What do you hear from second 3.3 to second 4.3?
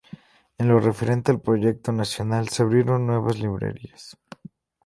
librerías.